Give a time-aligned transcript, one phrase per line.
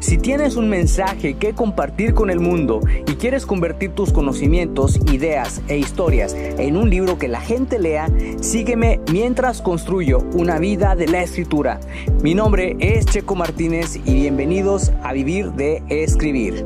[0.00, 5.60] Si tienes un mensaje que compartir con el mundo y quieres convertir tus conocimientos, ideas
[5.66, 8.08] e historias en un libro que la gente lea,
[8.40, 11.80] sígueme mientras construyo una vida de la escritura.
[12.22, 16.64] Mi nombre es Checo Martínez y bienvenidos a Vivir de Escribir.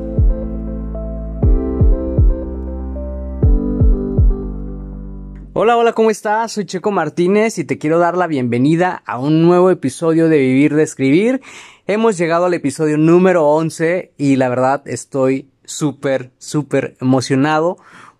[5.55, 6.51] Hola, hola, ¿cómo estás?
[6.51, 10.75] Soy Checo Martínez y te quiero dar la bienvenida a un nuevo episodio de Vivir
[10.75, 11.41] de Escribir.
[11.85, 17.75] Hemos llegado al episodio número 11 y la verdad estoy súper, súper emocionado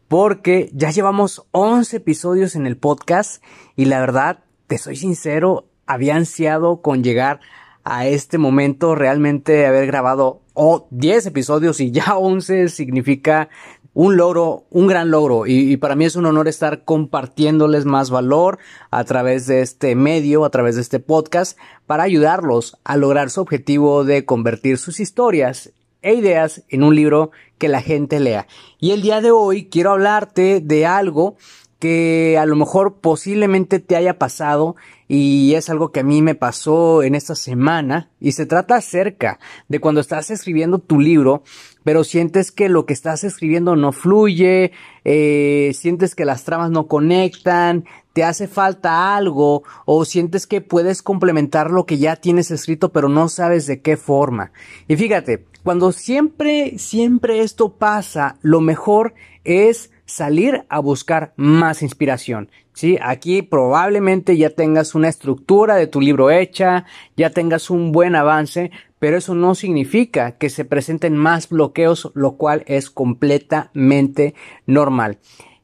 [0.09, 3.41] porque ya llevamos 11 episodios en el podcast
[3.77, 7.39] y la verdad, te soy sincero, había ansiado con llegar
[7.85, 10.41] a este momento realmente haber grabado
[10.89, 13.47] 10 episodios y ya 11 significa
[13.93, 18.57] un logro, un gran logro y, para mí es un honor estar compartiéndoles más valor
[18.91, 23.41] a través de este medio, a través de este podcast, para ayudarlos a lograr su
[23.41, 28.47] objetivo de convertir sus historias e ideas en un libro que la gente lea.
[28.79, 31.37] Y el día de hoy quiero hablarte de algo
[31.83, 34.77] que a lo mejor posiblemente te haya pasado
[35.09, 39.37] y es algo que a mí me pasó en esta semana y se trata acerca
[39.67, 41.43] de cuando estás escribiendo tu libro
[41.83, 44.71] pero sientes que lo que estás escribiendo no fluye,
[45.03, 51.01] eh, sientes que las tramas no conectan, te hace falta algo o sientes que puedes
[51.01, 54.53] complementar lo que ya tienes escrito pero no sabes de qué forma.
[54.87, 62.49] Y fíjate, cuando siempre, siempre esto pasa, lo mejor es salir a buscar más inspiración.
[62.73, 62.97] ¿sí?
[63.01, 68.71] Aquí probablemente ya tengas una estructura de tu libro hecha, ya tengas un buen avance,
[68.99, 74.33] pero eso no significa que se presenten más bloqueos, lo cual es completamente
[74.65, 75.19] normal.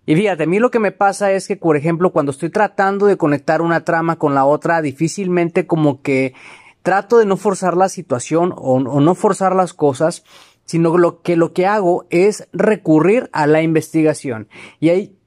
[0.06, 3.06] Y fíjate, a mí lo que me pasa es que, por ejemplo, cuando estoy tratando
[3.06, 6.34] de conectar una trama con la otra, difícilmente como que
[6.82, 10.24] trato de no forzar la situación o, o no forzar las cosas,
[10.70, 14.50] sino lo que lo que hago es recurrir a la investigación.
[14.80, 15.18] Y hay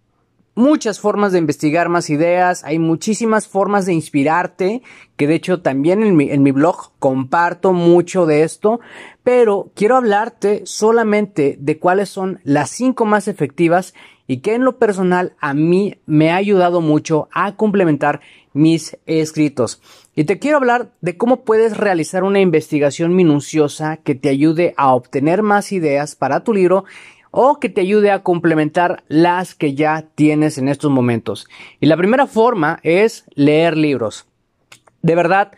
[0.54, 4.82] muchas formas de investigar más ideas, hay muchísimas formas de inspirarte,
[5.16, 8.78] que de hecho también en mi, en mi blog comparto mucho de esto,
[9.24, 13.94] pero quiero hablarte solamente de cuáles son las cinco más efectivas
[14.32, 18.22] y que en lo personal a mí me ha ayudado mucho a complementar
[18.54, 19.82] mis escritos.
[20.14, 24.94] Y te quiero hablar de cómo puedes realizar una investigación minuciosa que te ayude a
[24.94, 26.86] obtener más ideas para tu libro
[27.30, 31.46] o que te ayude a complementar las que ya tienes en estos momentos.
[31.78, 34.24] Y la primera forma es leer libros.
[35.02, 35.52] De verdad,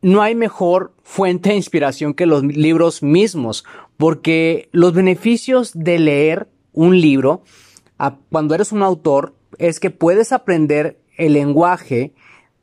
[0.00, 3.66] no hay mejor fuente de inspiración que los libros mismos,
[3.98, 7.42] porque los beneficios de leer un libro
[8.30, 12.12] cuando eres un autor es que puedes aprender el lenguaje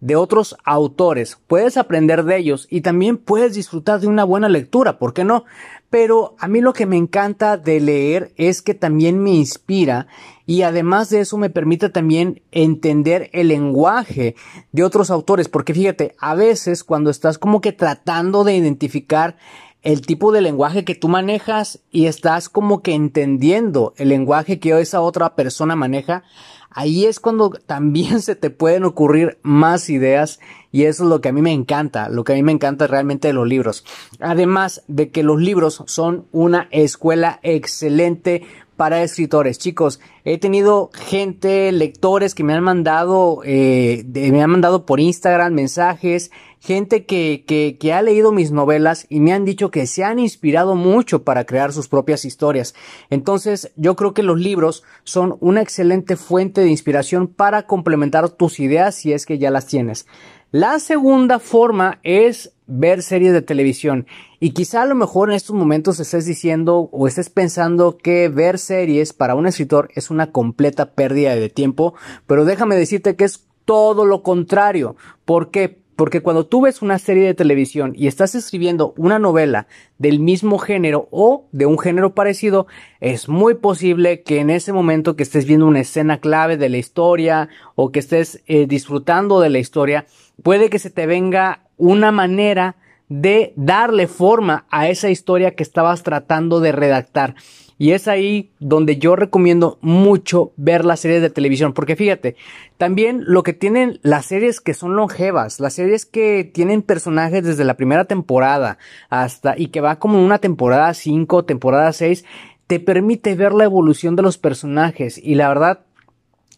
[0.03, 4.99] de otros autores, puedes aprender de ellos y también puedes disfrutar de una buena lectura,
[4.99, 5.45] ¿por qué no?
[5.89, 10.07] Pero a mí lo que me encanta de leer es que también me inspira
[10.45, 14.35] y además de eso me permite también entender el lenguaje
[14.73, 19.37] de otros autores, porque fíjate, a veces cuando estás como que tratando de identificar
[19.83, 24.79] el tipo de lenguaje que tú manejas y estás como que entendiendo el lenguaje que
[24.79, 26.23] esa otra persona maneja,
[26.69, 30.39] ahí es cuando también se te pueden ocurrir más ideas
[30.73, 32.87] y eso es lo que a mí me encanta, lo que a mí me encanta
[32.87, 33.85] realmente de los libros.
[34.19, 38.41] Además de que los libros son una escuela excelente
[38.75, 39.59] para escritores.
[39.59, 45.53] Chicos, he tenido gente, lectores que me han mandado, eh, me han mandado por Instagram
[45.53, 50.03] mensajes, gente que, que, que ha leído mis novelas y me han dicho que se
[50.03, 52.73] han inspirado mucho para crear sus propias historias.
[53.11, 58.59] Entonces, yo creo que los libros son una excelente fuente de inspiración para complementar tus
[58.59, 60.07] ideas si es que ya las tienes.
[60.53, 64.05] La segunda forma es ver series de televisión.
[64.39, 68.59] Y quizá a lo mejor en estos momentos estés diciendo o estés pensando que ver
[68.59, 71.95] series para un escritor es una completa pérdida de tiempo,
[72.27, 74.95] pero déjame decirte que es todo lo contrario.
[75.25, 75.81] ¿Por qué?
[75.95, 79.67] Porque cuando tú ves una serie de televisión y estás escribiendo una novela
[79.99, 82.65] del mismo género o de un género parecido,
[82.99, 86.77] es muy posible que en ese momento que estés viendo una escena clave de la
[86.77, 90.07] historia o que estés eh, disfrutando de la historia,
[90.43, 92.75] puede que se te venga una manera
[93.09, 97.35] de darle forma a esa historia que estabas tratando de redactar.
[97.77, 102.35] Y es ahí donde yo recomiendo mucho ver las series de televisión, porque fíjate,
[102.77, 107.65] también lo que tienen las series que son longevas, las series que tienen personajes desde
[107.65, 108.77] la primera temporada
[109.09, 112.23] hasta y que va como una temporada 5, temporada 6,
[112.67, 115.81] te permite ver la evolución de los personajes y la verdad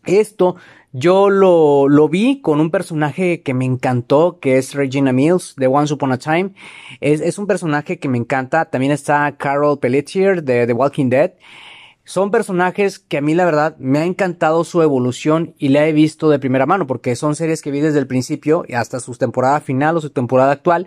[0.05, 0.55] esto
[0.91, 5.67] yo lo, lo, vi con un personaje que me encantó, que es Regina Mills de
[5.67, 6.51] Once Upon a Time.
[7.01, 8.65] Es, es un personaje que me encanta.
[8.65, 11.33] También está Carol Pelletier de The Walking Dead.
[12.05, 15.91] Son personajes que a mí la verdad me ha encantado su evolución y la he
[15.91, 19.59] visto de primera mano porque son series que vi desde el principio hasta su temporada
[19.59, 20.85] final o su temporada actual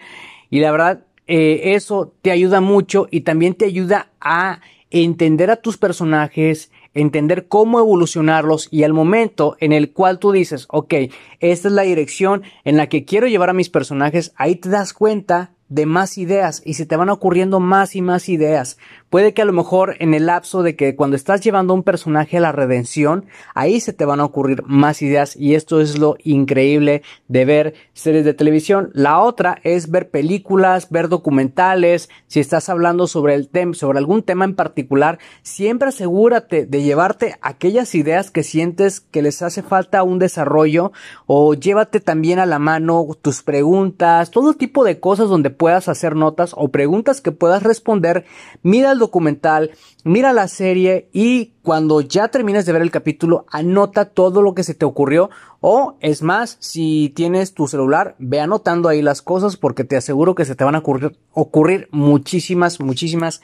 [0.48, 4.60] y la verdad eh, eso te ayuda mucho y también te ayuda a
[4.90, 10.66] entender a tus personajes, entender cómo evolucionarlos y al momento en el cual tú dices,
[10.70, 10.94] ok,
[11.40, 14.92] esta es la dirección en la que quiero llevar a mis personajes, ahí te das
[14.92, 18.78] cuenta de más ideas y se te van ocurriendo más y más ideas.
[19.10, 21.82] Puede que a lo mejor en el lapso de que cuando estás llevando a un
[21.82, 23.24] personaje a la redención,
[23.54, 27.74] ahí se te van a ocurrir más ideas y esto es lo increíble de ver
[27.94, 28.90] series de televisión.
[28.92, 32.10] La otra es ver películas, ver documentales.
[32.26, 37.36] Si estás hablando sobre el tema, sobre algún tema en particular, siempre asegúrate de llevarte
[37.40, 40.92] aquellas ideas que sientes que les hace falta un desarrollo
[41.24, 46.14] o llévate también a la mano tus preguntas, todo tipo de cosas donde puedas hacer
[46.14, 48.26] notas o preguntas que puedas responder.
[48.62, 49.70] Mira documental,
[50.04, 54.64] mira la serie y cuando ya termines de ver el capítulo, anota todo lo que
[54.64, 55.30] se te ocurrió
[55.60, 60.34] o es más, si tienes tu celular, ve anotando ahí las cosas porque te aseguro
[60.34, 63.40] que se te van a ocurrir, ocurrir muchísimas, muchísimas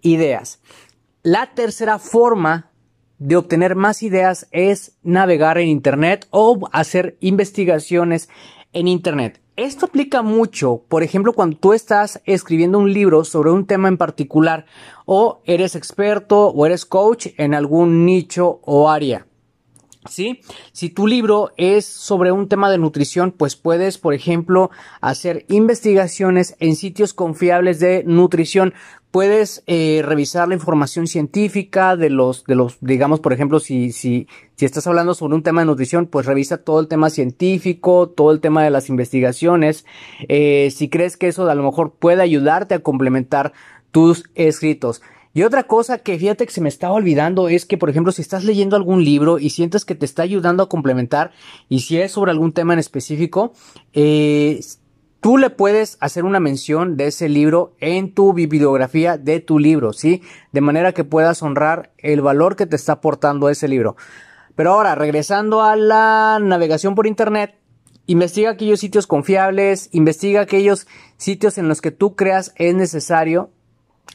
[0.00, 0.60] ideas.
[1.22, 2.70] La tercera forma
[3.18, 8.28] de obtener más ideas es navegar en Internet o hacer investigaciones
[8.72, 9.41] en Internet.
[9.56, 13.98] Esto aplica mucho, por ejemplo, cuando tú estás escribiendo un libro sobre un tema en
[13.98, 14.64] particular
[15.04, 19.26] o eres experto o eres coach en algún nicho o área.
[20.08, 20.40] ¿Sí?
[20.72, 24.70] Si tu libro es sobre un tema de nutrición, pues puedes, por ejemplo,
[25.00, 28.74] hacer investigaciones en sitios confiables de nutrición.
[29.12, 34.26] Puedes eh, revisar la información científica de los, de los, digamos, por ejemplo, si, si,
[34.56, 38.32] si estás hablando sobre un tema de nutrición, pues revisa todo el tema científico, todo
[38.32, 39.84] el tema de las investigaciones.
[40.28, 43.52] Eh, si crees que eso a lo mejor puede ayudarte a complementar
[43.92, 45.02] tus escritos.
[45.34, 48.20] Y otra cosa que fíjate que se me estaba olvidando es que, por ejemplo, si
[48.20, 51.32] estás leyendo algún libro y sientes que te está ayudando a complementar
[51.68, 53.52] y si es sobre algún tema en específico,
[53.94, 54.60] eh,
[55.20, 59.92] tú le puedes hacer una mención de ese libro en tu bibliografía de tu libro,
[59.92, 60.20] ¿sí?
[60.52, 63.96] De manera que puedas honrar el valor que te está aportando ese libro.
[64.54, 67.54] Pero ahora, regresando a la navegación por Internet,
[68.06, 70.86] investiga aquellos sitios confiables, investiga aquellos
[71.16, 73.50] sitios en los que tú creas es necesario,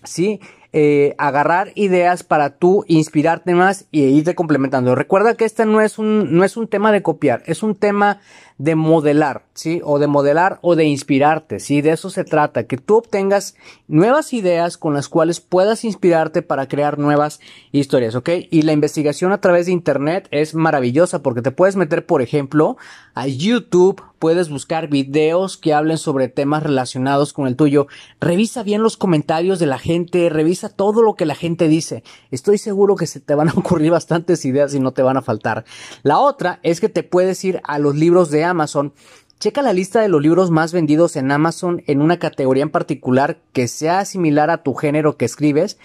[0.03, 0.41] ¿sí?
[0.73, 4.95] Eh, agarrar ideas para tú inspirarte más y irte complementando.
[4.95, 8.19] Recuerda que este no es un, no es un tema de copiar, es un tema
[8.57, 9.81] de modelar, ¿sí?
[9.83, 11.81] O de modelar o de inspirarte, ¿sí?
[11.81, 13.55] De eso se trata, que tú obtengas
[13.87, 17.39] nuevas ideas con las cuales puedas inspirarte para crear nuevas
[17.71, 18.29] historias, ¿ok?
[18.49, 22.77] Y la investigación a través de Internet es maravillosa porque te puedes meter, por ejemplo,
[23.13, 27.87] a YouTube, puedes buscar videos que hablen sobre temas relacionados con el tuyo.
[28.19, 32.03] Revisa bien los comentarios de la gente, revisa todo lo que la gente dice.
[32.31, 35.21] Estoy seguro que se te van a ocurrir bastantes ideas y no te van a
[35.21, 35.65] faltar.
[36.03, 38.94] La otra es que te puedes ir a los libros de Amazon,
[39.39, 43.37] checa la lista de los libros más vendidos en Amazon en una categoría en particular
[43.53, 45.77] que sea similar a tu género que escribes.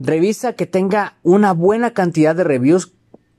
[0.00, 2.92] Revisa que tenga una buena cantidad de reviews.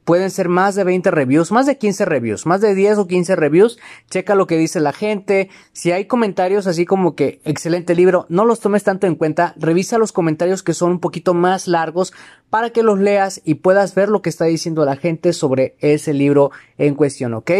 [0.05, 3.35] Pueden ser más de 20 reviews, más de 15 reviews, más de 10 o 15
[3.35, 3.79] reviews.
[4.12, 5.50] Checa lo que dice la gente.
[5.74, 9.55] Si hay comentarios así como que excelente libro, no los tomes tanto en cuenta.
[9.57, 12.13] Revisa los comentarios que son un poquito más largos
[12.51, 16.13] para que los leas y puedas ver lo que está diciendo la gente sobre ese
[16.13, 17.51] libro en cuestión, ¿ok?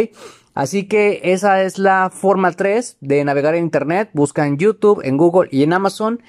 [0.53, 4.11] Así que esa es la forma 3 de navegar en Internet.
[4.13, 6.21] Busca en YouTube, en Google y en Amazon.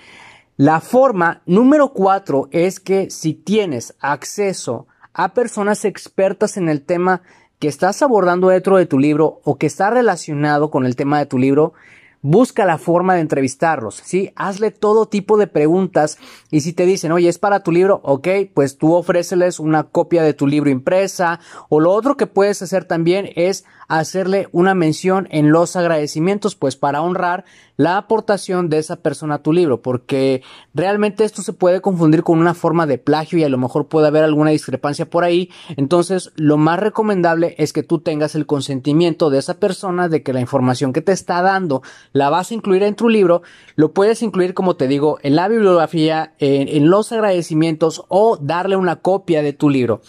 [0.56, 4.86] La forma número 4 es que si tienes acceso
[5.18, 7.22] a personas expertas en el tema
[7.58, 11.24] que estás abordando dentro de tu libro o que está relacionado con el tema de
[11.24, 11.72] tu libro,
[12.20, 14.32] busca la forma de entrevistarlos, ¿sí?
[14.36, 16.18] Hazle todo tipo de preguntas
[16.50, 20.22] y si te dicen, oye, es para tu libro, ok, pues tú ofréceles una copia
[20.22, 25.28] de tu libro impresa o lo otro que puedes hacer también es hacerle una mención
[25.30, 27.46] en los agradecimientos, pues para honrar
[27.76, 30.42] la aportación de esa persona a tu libro, porque
[30.74, 34.08] realmente esto se puede confundir con una forma de plagio y a lo mejor puede
[34.08, 35.50] haber alguna discrepancia por ahí.
[35.76, 40.32] Entonces, lo más recomendable es que tú tengas el consentimiento de esa persona de que
[40.32, 43.42] la información que te está dando la vas a incluir en tu libro,
[43.74, 48.76] lo puedes incluir, como te digo, en la bibliografía, en, en los agradecimientos o darle
[48.76, 50.00] una copia de tu libro.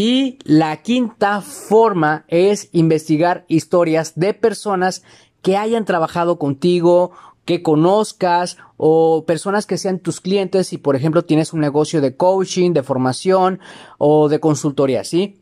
[0.00, 5.02] Y la quinta forma es investigar historias de personas
[5.42, 7.12] que hayan trabajado contigo,
[7.44, 12.14] que conozcas o personas que sean tus clientes si por ejemplo tienes un negocio de
[12.14, 13.60] coaching, de formación
[13.96, 15.40] o de consultoría, ¿sí?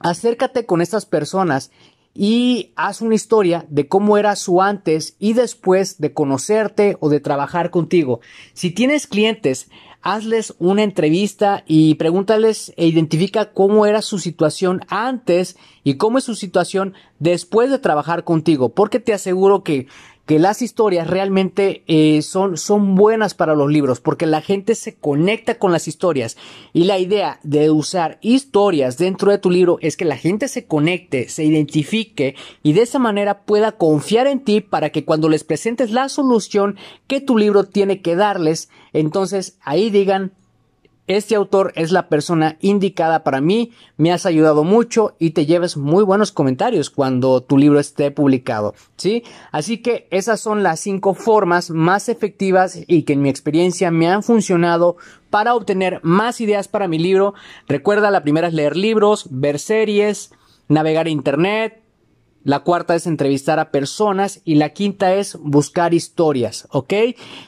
[0.00, 1.70] Acércate con estas personas
[2.14, 7.20] y haz una historia de cómo era su antes y después de conocerte o de
[7.20, 8.20] trabajar contigo.
[8.52, 9.68] Si tienes clientes,
[10.04, 16.24] hazles una entrevista y pregúntales e identifica cómo era su situación antes y cómo es
[16.24, 19.88] su situación después de trabajar contigo, porque te aseguro que
[20.26, 24.94] que las historias realmente eh, son, son buenas para los libros porque la gente se
[24.94, 26.36] conecta con las historias.
[26.72, 30.64] Y la idea de usar historias dentro de tu libro es que la gente se
[30.66, 35.44] conecte, se identifique y de esa manera pueda confiar en ti para que cuando les
[35.44, 36.76] presentes la solución
[37.06, 40.32] que tu libro tiene que darles, entonces ahí digan
[41.06, 45.76] este autor es la persona indicada para mí, me has ayudado mucho y te lleves
[45.76, 49.22] muy buenos comentarios cuando tu libro esté publicado, ¿sí?
[49.52, 54.08] Así que esas son las cinco formas más efectivas y que en mi experiencia me
[54.08, 54.96] han funcionado
[55.28, 57.34] para obtener más ideas para mi libro.
[57.68, 60.32] Recuerda, la primera es leer libros, ver series,
[60.68, 61.83] navegar internet,
[62.44, 66.92] la cuarta es entrevistar a personas y la quinta es buscar historias, ¿ok?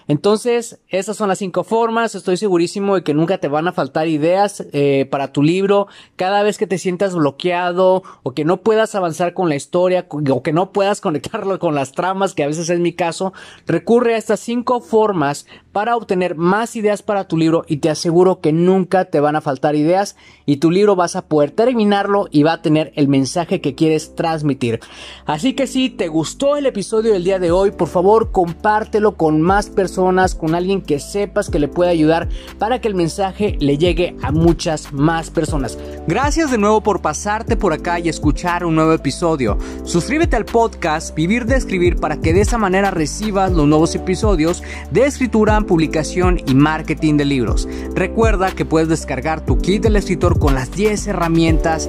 [0.09, 2.15] Entonces, esas son las cinco formas.
[2.15, 5.87] Estoy segurísimo de que nunca te van a faltar ideas eh, para tu libro.
[6.17, 10.43] Cada vez que te sientas bloqueado o que no puedas avanzar con la historia o
[10.43, 13.35] que no puedas conectarlo con las tramas, que a veces es mi caso,
[13.67, 18.41] recurre a estas cinco formas para obtener más ideas para tu libro y te aseguro
[18.41, 22.45] que nunca te van a faltar ideas y tu libro vas a poder terminarlo y
[22.45, 24.81] va a tener el mensaje que quieres transmitir.
[25.27, 29.43] Así que si te gustó el episodio del día de hoy, por favor compártelo con
[29.43, 32.29] más personas, con alguien que sepas que le puede ayudar
[32.59, 35.79] para que el mensaje le llegue a muchas más personas.
[36.07, 39.59] Gracias de nuevo por pasarte por acá y escuchar un nuevo episodio.
[39.85, 44.63] Suscríbete al podcast Vivir de Escribir para que de esa manera recibas los nuevos episodios
[44.91, 47.69] de escritura, publicación y marketing de libros.
[47.95, 51.89] Recuerda que puedes descargar tu kit del escritor con las 10 herramientas